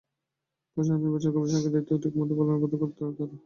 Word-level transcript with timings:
প্রশাসন 0.77 0.93
আর 0.93 1.01
নির্বাচন 1.03 1.31
কমিশনকে 1.33 1.63
তাদের 1.65 1.83
দায়িত্ব 1.85 2.03
ঠিকমতো 2.03 2.33
পালনে 2.37 2.59
বাধ্য 2.61 2.75
করতে 2.81 2.99
পারে 2.99 3.15
তারাই। 3.17 3.37